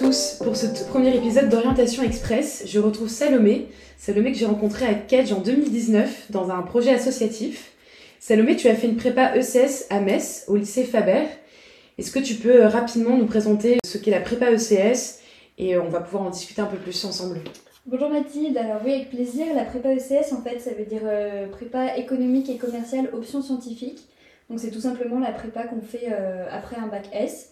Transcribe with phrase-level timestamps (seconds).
[0.00, 4.94] tous, pour ce premier épisode d'Orientation Express, je retrouve Salomé, Salomé que j'ai rencontré à
[4.94, 7.72] Kedge en 2019 dans un projet associatif.
[8.18, 11.24] Salomé, tu as fait une prépa ECS à Metz, au lycée Faber.
[11.98, 15.18] Est-ce que tu peux euh, rapidement nous présenter ce qu'est la prépa ECS
[15.58, 17.38] et euh, on va pouvoir en discuter un peu plus ensemble
[17.84, 21.46] Bonjour Mathilde, alors oui avec plaisir, la prépa ECS en fait ça veut dire euh,
[21.48, 24.08] prépa économique et commerciale option scientifique.
[24.48, 26.08] Donc c'est tout simplement la prépa qu'on fait
[26.50, 27.49] après un bac S.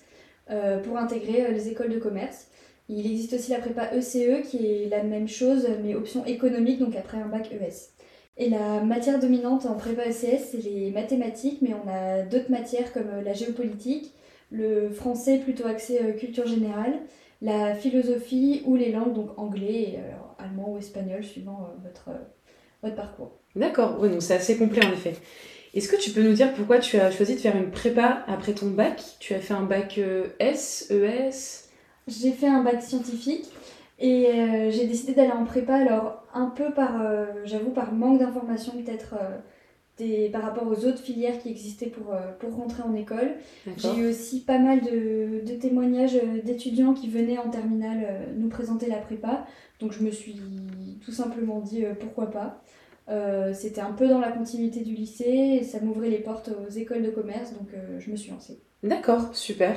[0.50, 2.46] Euh, pour intégrer euh, les écoles de commerce.
[2.88, 6.78] Il existe aussi la prépa ECE e qui est la même chose mais option économique,
[6.78, 7.90] donc après un bac ES.
[8.38, 12.94] Et la matière dominante en prépa ECS, c'est les mathématiques, mais on a d'autres matières
[12.94, 14.14] comme euh, la géopolitique,
[14.50, 16.94] le français plutôt axé culture générale,
[17.42, 19.98] la philosophie ou les langues, donc anglais,
[20.38, 22.18] allemand ou espagnol, suivant votre,
[22.82, 23.32] votre parcours.
[23.54, 25.12] D'accord, oui, donc c'est assez complet en effet.
[25.74, 28.52] Est-ce que tu peux nous dire pourquoi tu as choisi de faire une prépa après
[28.52, 29.02] ton bac?
[29.20, 31.68] Tu as fait un bac euh, S, ES
[32.06, 33.46] J'ai fait un bac scientifique
[33.98, 38.20] et euh, j'ai décidé d'aller en prépa, alors un peu par, euh, j'avoue, par manque
[38.20, 39.14] d'informations peut-être
[40.32, 43.32] par rapport aux autres filières qui existaient pour, pour rentrer en école.
[43.76, 48.86] J'ai eu aussi pas mal de, de témoignages d'étudiants qui venaient en terminale nous présenter
[48.86, 49.44] la prépa,
[49.80, 50.40] donc je me suis
[51.04, 52.62] tout simplement dit pourquoi pas.
[53.10, 56.70] Euh, c'était un peu dans la continuité du lycée et ça m'ouvrait les portes aux
[56.70, 58.58] écoles de commerce, donc euh, je me suis lancée.
[58.82, 59.76] D'accord, super.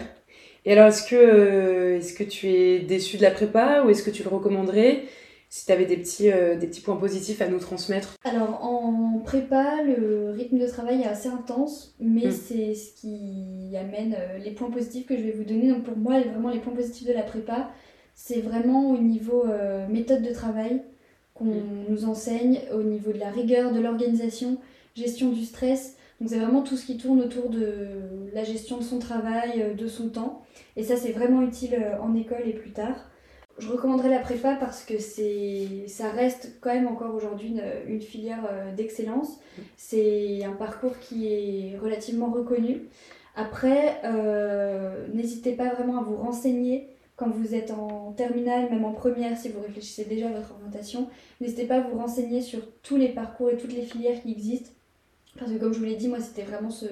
[0.65, 4.03] Et alors, est-ce que, euh, est-ce que tu es déçue de la prépa ou est-ce
[4.03, 5.03] que tu le recommanderais
[5.49, 8.15] si tu avais des petits, des petits points positifs à nous transmettre?
[8.23, 12.31] Alors, en prépa, le rythme de travail est assez intense, mais hmm.
[12.31, 15.67] c'est ce qui amène les points positifs que je vais vous donner.
[15.67, 17.69] Donc, pour moi, vraiment, les points positifs de la prépa,
[18.15, 19.43] c'est vraiment au niveau
[19.89, 20.83] méthode de travail
[21.43, 24.57] nous enseigne au niveau de la rigueur, de l'organisation,
[24.95, 25.95] gestion du stress.
[26.19, 27.87] Donc c'est vraiment tout ce qui tourne autour de
[28.33, 30.43] la gestion de son travail, euh, de son temps.
[30.77, 33.09] Et ça c'est vraiment utile euh, en école et plus tard.
[33.57, 37.53] Je recommanderais la prépa parce que ça reste quand même encore aujourd'hui
[37.87, 39.29] une, filière euh, d'excellence.
[39.29, 39.61] Mm.
[39.77, 42.83] C'est un parcours qui est relativement reconnu.
[43.35, 44.01] Après,
[45.13, 46.90] n'hésitez pas vraiment à vous renseigner
[47.21, 51.07] quand vous êtes en terminale, même en première, si vous réfléchissez déjà à votre orientation,
[51.39, 54.71] n'hésitez pas à vous renseigner sur tous les parcours et toutes les filières qui existent.
[55.37, 56.87] Parce que comme je vous l'ai dit, moi c'était vraiment ce,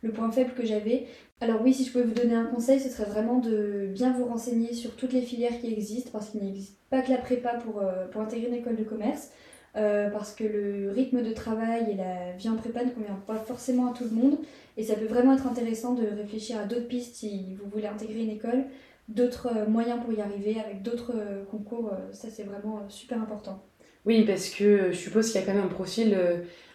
[0.00, 1.04] le point faible que j'avais.
[1.42, 4.24] Alors oui, si je pouvais vous donner un conseil, ce serait vraiment de bien vous
[4.24, 7.82] renseigner sur toutes les filières qui existent, parce qu'il n'existe pas que la prépa pour,
[7.82, 9.30] euh, pour intégrer une école de commerce.
[9.76, 13.36] Euh, parce que le rythme de travail et la vie en prépa ne convient pas
[13.36, 14.38] forcément à tout le monde.
[14.78, 18.22] Et ça peut vraiment être intéressant de réfléchir à d'autres pistes si vous voulez intégrer
[18.22, 18.64] une école
[19.08, 23.20] d'autres euh, moyens pour y arriver, avec d'autres euh, concours, euh, ça c'est vraiment super
[23.20, 23.64] important.
[24.04, 26.16] Oui, parce que je suppose qu'il y a quand même un profil,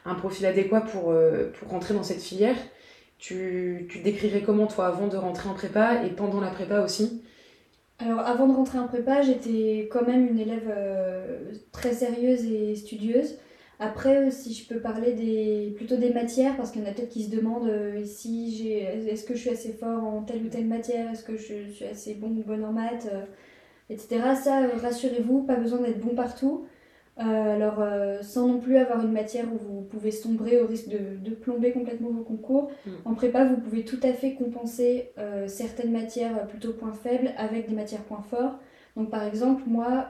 [0.05, 1.13] un profil adéquat pour,
[1.57, 2.57] pour rentrer dans cette filière.
[3.17, 7.23] Tu, tu décrirais comment toi avant de rentrer en prépa et pendant la prépa aussi?
[7.97, 10.72] Alors avant de rentrer en prépa, j'étais quand même une élève
[11.72, 13.39] très sérieuse et studieuse.
[13.83, 17.09] Après, si je peux parler des, plutôt des matières, parce qu'il y en a peut-être
[17.09, 20.47] qui se demandent euh, si j'ai, est-ce que je suis assez fort en telle ou
[20.47, 23.25] telle matière, est-ce que je, suis assez bon ou bonne en maths, euh,
[23.89, 24.22] etc.
[24.41, 26.66] Ça, euh, rassurez-vous, pas besoin d'être bon partout.
[27.17, 27.83] alors,
[28.22, 31.73] sans non plus avoir une matière où vous pouvez sombrer au risque de, de plomber
[31.73, 32.91] complètement vos concours, mm.
[33.03, 35.11] en prépa, vous pouvez tout à fait compenser
[35.47, 38.59] certaines matières plutôt points faibles avec des matières points forts.
[38.95, 40.07] Donc, par exemple, moi,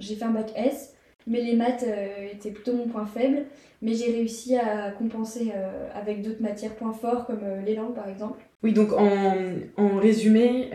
[0.00, 0.94] j'ai fait un bac S.
[1.26, 3.44] Mais les maths euh, étaient plutôt mon point faible.
[3.80, 7.94] Mais j'ai réussi à compenser euh, avec d'autres matières points forts, comme euh, les langues
[7.94, 8.38] par exemple.
[8.62, 9.34] Oui, donc en,
[9.76, 10.70] en résumé,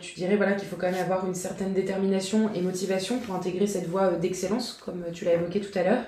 [0.00, 3.66] tu dirais voilà, qu'il faut quand même avoir une certaine détermination et motivation pour intégrer
[3.66, 6.04] cette voie d'excellence, comme tu l'as évoqué tout à l'heure.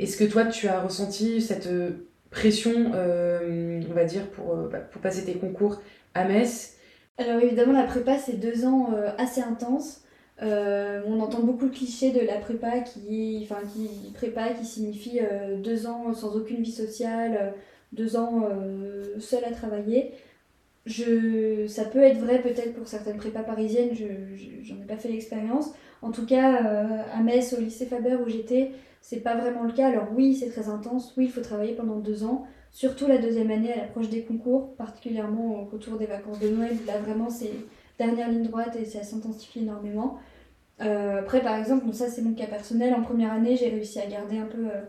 [0.00, 1.68] Est-ce que toi, tu as ressenti cette
[2.32, 5.80] pression, on va dire, pour, bah, pour passer tes concours
[6.14, 6.78] à Metz?
[7.16, 10.00] Alors évidemment, la prépa, c'est deux ans assez intenses.
[10.42, 13.62] Euh, on entend beaucoup de clichés de la prépa qui, enfin,
[14.14, 17.50] prépa qui signifie euh, deux ans sans aucune vie sociale, euh,
[17.92, 18.48] deux ans
[19.20, 20.12] seul à travailler.
[20.86, 24.04] Ça peut être vrai peut-être pour certaines prépas parisiennes, je,
[24.62, 25.72] j'en ai pas fait l'expérience.
[26.02, 26.56] En tout cas,
[27.14, 29.88] à Metz, au lycée Faber où j'étais, c'est pas vraiment le cas.
[29.88, 33.50] Alors oui, c'est très intense, oui, il faut travailler pendant deux ans, surtout la deuxième
[33.52, 36.76] année à l'approche des concours, particulièrement autour des vacances de Noël.
[36.86, 37.52] Là, vraiment, c'est
[37.98, 40.18] dernière ligne droite et ça s'intensifie énormément.
[40.80, 44.06] Euh, après, par exemple, ça c'est mon cas personnel, en première année j'ai réussi à
[44.06, 44.82] garder un peu euh,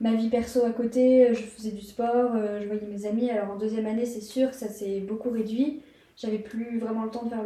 [0.00, 3.52] ma vie perso à côté, je faisais du sport, euh, je voyais mes amis, alors
[3.52, 5.82] en deuxième année c'est sûr ça s'est beaucoup réduit,
[6.16, 7.44] j'avais plus vraiment le temps de faire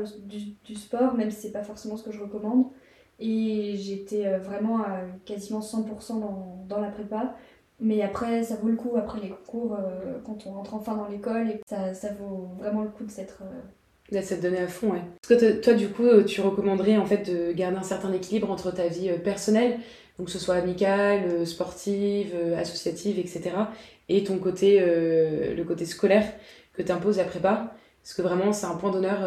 [0.65, 2.67] du, sport, même si c'est pas forcément ce que je recommande,
[3.21, 7.37] et j'étais vraiment à quasiment 100% dans, dans, la prépa.
[7.81, 9.79] Mais après, ça vaut le coup, après les cours,
[10.25, 13.43] quand on rentre enfin dans l'école, et ça, ça vaut vraiment le coup de s'être
[14.13, 15.03] Ça te donnait à fond, ouais.
[15.23, 18.71] Est-ce que toi, du coup, tu recommanderais en fait de garder un certain équilibre entre
[18.71, 19.79] ta vie personnelle,
[20.19, 23.51] donc que ce soit amicale, sportive, associative, etc.,
[24.09, 26.31] et ton côté, le côté scolaire
[26.75, 27.75] que t'impose la prépa
[28.05, 29.19] Est-ce que vraiment c'est un point d'honneur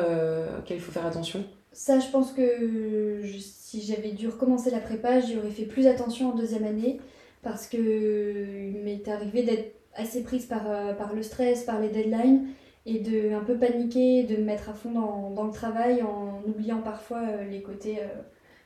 [0.59, 1.43] auquel il faut faire attention
[1.73, 6.31] Ça, je pense que si j'avais dû recommencer la prépa, j'y aurais fait plus attention
[6.31, 6.99] en deuxième année
[7.41, 10.63] parce que il m'est arrivé d'être assez prise par,
[10.95, 12.45] par le stress, par les deadlines
[12.87, 16.41] et de un peu paniquer, de me mettre à fond dans, dans le travail en
[16.47, 18.21] oubliant parfois euh, les côtés, euh,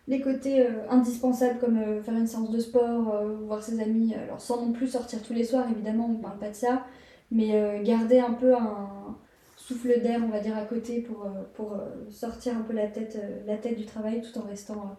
[0.07, 4.63] les côtés euh, indispensables comme faire une séance de sport, voir ses amis, alors sans
[4.63, 6.85] non plus sortir tous les soirs évidemment, on parle pas de ça,
[7.31, 9.17] mais garder un peu un
[9.57, 11.77] souffle d'air on va dire à côté pour, pour
[12.09, 14.97] sortir un peu la tête, la tête du travail tout en restant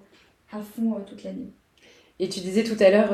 [0.51, 1.53] à fond toute l'année.
[2.21, 3.11] Et tu disais tout à l'heure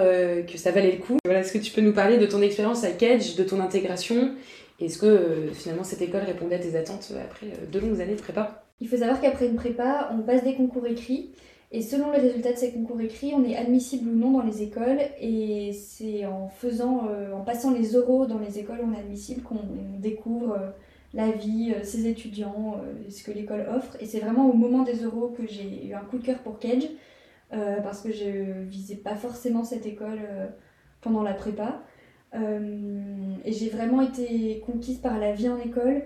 [0.47, 1.17] que ça valait le coup.
[1.25, 4.35] Voilà, Est-ce que tu peux nous parler de ton expérience à Kedge, de ton intégration?
[4.81, 8.01] Est-ce que euh, finalement cette école répondait à tes attentes euh, après euh, deux longues
[8.01, 8.65] années de prépa?
[8.81, 11.31] Il faut savoir qu'après une prépa, on passe des concours écrits.
[11.73, 14.63] Et selon les résultats de ces concours écrits, on est admissible ou non dans les
[14.63, 15.01] écoles.
[15.21, 19.61] Et c'est en faisant, en passant les oraux dans les écoles, on est admissible qu'on
[19.99, 20.59] découvre
[21.13, 22.81] la vie, ses étudiants,
[23.11, 23.99] ce que l'école offre.
[24.01, 26.59] Et c'est vraiment au moment des oraux que j'ai eu un coup de cœur pour
[27.51, 30.21] Kedge, parce que je visais pas forcément cette école
[31.01, 31.83] pendant la prépa.
[32.35, 36.03] Euh, et j'ai vraiment été conquise par la vie en école,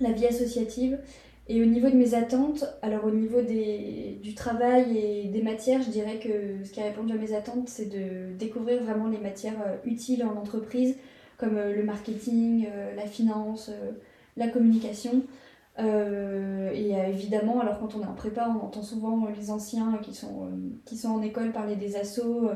[0.00, 0.98] la vie associative.
[1.48, 5.80] Et au niveau de mes attentes, alors au niveau des, du travail et des matières,
[5.80, 9.18] je dirais que ce qui a répondu à mes attentes, c'est de découvrir vraiment les
[9.18, 10.96] matières euh, utiles en entreprise,
[11.38, 13.70] comme euh, le marketing, la finance,
[14.36, 15.22] la communication.
[15.78, 20.48] Et évidemment, alors quand on est en prépa, on entend souvent les anciens qui sont,
[20.84, 22.50] qui sont en école parler des assos,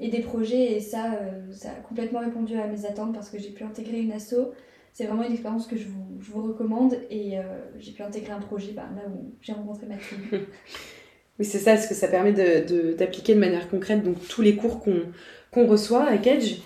[0.00, 0.72] et des projets.
[0.72, 4.00] Et ça, euh, ça a complètement répondu à mes attentes parce que j'ai pu intégrer
[4.00, 4.52] une asso.
[4.92, 7.42] C'est vraiment une expérience que je vous, je vous recommande et euh,
[7.78, 10.18] j'ai pu intégrer un projet bah, là où j'ai rencontré ma fille.
[11.38, 14.56] oui, c'est ça, parce que ça permet d'appliquer de, de, manière concrète donc, tous les
[14.56, 16.56] cours qu'on reçoit à Kedge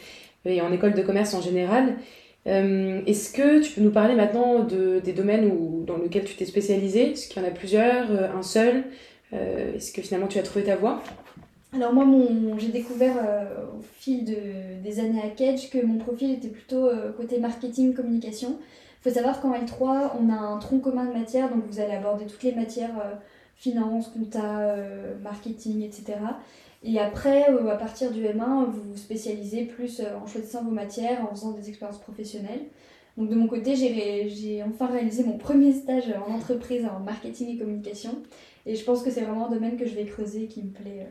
[0.46, 1.96] et en école de commerce en général.
[2.46, 6.44] Euh, est-ce que tu peux nous parler maintenant de, des domaines dans lesquels tu t'es
[6.44, 8.84] spécialisé Est-ce qu'il y en a plusieurs Un seul?
[9.32, 11.02] Est-ce que finalement tu as trouvé ta voie?
[11.74, 12.06] Alors moi,
[12.58, 13.46] j'ai découvert euh,
[13.76, 17.94] au fil de, des années à Kedge que mon profil était plutôt euh, côté marketing,
[17.94, 18.58] communication.
[19.00, 21.94] Il faut savoir qu'en L3, on a un tronc commun de matières, donc vous allez
[21.94, 23.14] aborder toutes les matières euh,
[23.56, 24.76] finance, compta,
[25.22, 26.18] marketing, etc.
[26.84, 31.34] Et après, à partir du M1, vous vous spécialisez plus en choisissant vos matières, en
[31.34, 32.60] faisant des expériences professionnelles.
[33.16, 37.58] Donc de mon côté, j'ai enfin réalisé mon premier stage en entreprise en marketing et
[37.58, 38.22] communication.
[38.66, 41.06] Et je pense que c'est vraiment un domaine que je vais creuser qui me plaît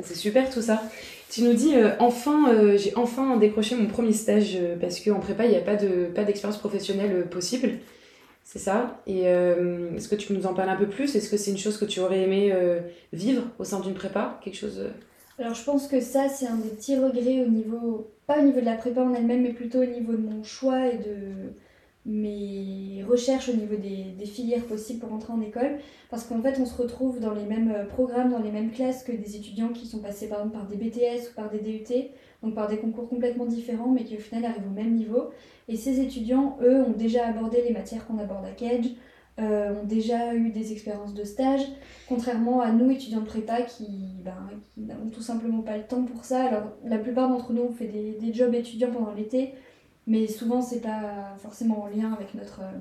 [0.00, 0.82] c'est super tout ça.
[1.30, 5.20] Tu nous dis euh, enfin, euh, j'ai enfin décroché mon premier stage euh, parce qu'en
[5.20, 7.78] prépa il n'y a pas de pas d'expérience professionnelle possible.
[8.48, 9.02] C'est ça.
[9.08, 11.16] Et est-ce que tu peux nous en parler un peu plus?
[11.16, 12.54] Est-ce que c'est une chose que tu aurais aimé
[13.12, 14.38] vivre au sein d'une prépa?
[14.40, 14.88] Quelque chose
[15.40, 18.60] Alors je pense que ça c'est un des petits regrets au niveau, pas au niveau
[18.60, 21.50] de la prépa en elle-même, mais plutôt au niveau de mon choix et de
[22.06, 25.78] mes recherches au niveau des, filières possibles pour entrer en école,
[26.08, 29.02] parce qu'en fait on se retrouve dans les mêmes euh, programmes, dans les mêmes classes
[29.02, 31.92] que des étudiants qui sont passés par par des BTS ou par des DUT,
[32.46, 35.30] donc par des concours complètement différents, mais qui au final arrivent au même niveau.
[35.68, 38.90] Et ces étudiants, eux, ont déjà abordé les matières qu'on aborde à Kedge,
[39.38, 41.60] euh, ont déjà eu des expériences de stage,
[42.08, 43.88] contrairement à nous, étudiants de prépa, qui,
[44.24, 44.36] ben,
[44.76, 46.44] n'avons tout simplement pas le temps pour ça.
[46.44, 49.52] Alors la plupart d'entre nous, ont fait des, jobs étudiants pendant l'été,
[50.06, 52.78] mais souvent c'est pas forcément en lien avec notre, euh,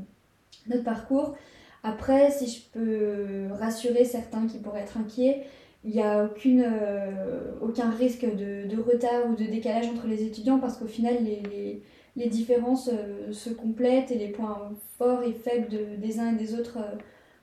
[0.68, 1.36] notre parcours.
[1.84, 5.46] Après, si je peux rassurer certains qui pourraient être inquiets,
[5.86, 10.24] il n'y a aucune, euh, aucun risque de, de, retard ou de décalage entre les
[10.24, 11.82] étudiants parce qu'au final, les,
[12.16, 16.38] les, différences euh, se complètent et les points forts et faibles de, des uns et
[16.38, 16.80] des autres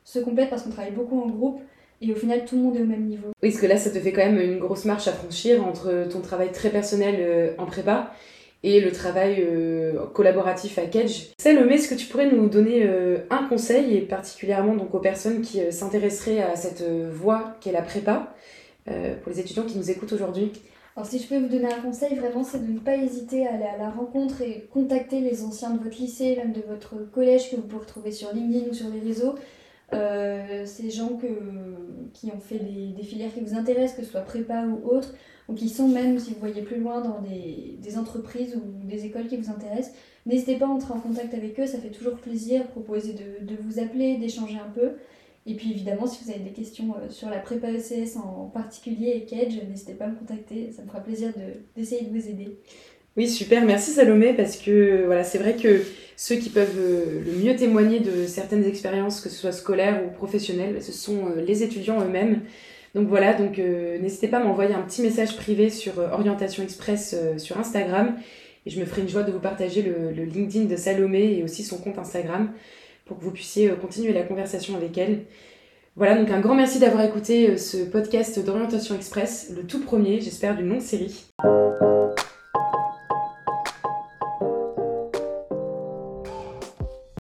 [0.04, 1.60] se complètent parce qu'on travaille beaucoup en groupe.
[2.00, 3.28] Et au final, tout le monde est au même niveau.
[3.44, 6.08] Oui, parce que là, ça te fait quand même une grosse marche à franchir entre
[6.10, 8.12] ton travail très personnel en prépa
[8.62, 11.30] et le travail euh, collaboratif à Kedge.
[11.38, 15.42] Salomé, est-ce que tu pourrais nous donner euh, un conseil, et particulièrement donc aux personnes
[15.42, 18.34] qui euh, s'intéresseraient à cette voie qu'est la prépa,
[18.84, 20.50] pour les étudiants qui nous écoutent aujourd'hui?
[20.96, 23.54] Alors si je peux vous donner un conseil, vraiment, c'est de ne pas hésiter à
[23.54, 27.50] aller à la rencontre et contacter les anciens de votre lycée, même de votre collège
[27.50, 29.36] que vous pouvez retrouver sur LinkedIn ou sur les réseaux.
[29.92, 31.26] Ces gens que,
[32.12, 35.14] qui ont fait des, filières qui vous intéressent, que ce soit prépa ou autre,
[35.48, 39.04] ou qui sont même, si vous voyez plus loin, dans des, des entreprises ou des
[39.04, 39.94] écoles qui vous intéressent,
[40.26, 43.56] n'hésitez pas à entrer en contact avec eux, ça fait toujours plaisir, proposer de, de
[43.60, 44.92] vous appeler, d'échanger un peu.
[45.44, 49.10] Et puis évidemment, si vous avez des questions euh, sur la prépa ECS en particulier
[49.16, 51.32] et Kedge, n'hésitez pas à me contacter, ça me fera plaisir
[51.74, 52.58] d'essayer de, vous aider.
[53.16, 55.82] Oui, super, merci Salomé, parce que voilà, c'est vrai que
[56.16, 60.10] ceux qui peuvent euh, le mieux témoigner de certaines expériences, que ce soit scolaires ou
[60.10, 62.40] professionnelles, ce sont euh, les étudiants eux-mêmes.
[62.94, 67.16] Donc voilà, donc euh, n'hésitez pas à m'envoyer un petit message privé sur Orientation Express
[67.38, 68.16] sur Instagram
[68.64, 71.42] et je me ferai une joie de vous partager le, le, LinkedIn de Salomé et
[71.42, 72.52] aussi son compte Instagram
[73.06, 75.24] pour que vous puissiez continuer la conversation avec elle.
[75.96, 80.56] Voilà, donc un grand merci d'avoir écouté ce podcast d'Orientation Express, le tout premier, j'espère,
[80.56, 81.26] d'une longue série.